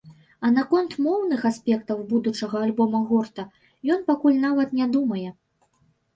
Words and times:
А 0.47 0.49
наконт 0.53 0.95
моўных 1.07 1.43
аспектаў 1.49 1.99
будучага 2.13 2.57
альбома 2.69 3.03
гурта 3.11 3.47
ён 3.99 4.03
пакуль 4.09 4.43
нават 4.49 4.77
не 4.81 4.91
думае. 4.99 5.29